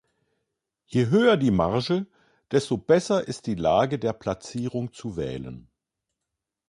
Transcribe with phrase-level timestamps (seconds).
[0.87, 2.07] Je höher die Marge,
[2.49, 5.69] desto besser ist die Lage der Platzierung zu wählen.